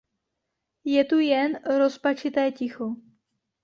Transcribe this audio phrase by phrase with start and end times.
[0.91, 2.87] Je tu jen rozpačité ticho.